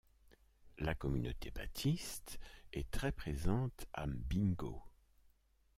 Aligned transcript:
La 0.79 0.95
communauté 0.95 1.51
baptiste 1.51 2.39
est 2.73 2.89
très 2.89 3.11
présente 3.11 3.85
à 3.93 4.07
Mbingo. 4.07 4.81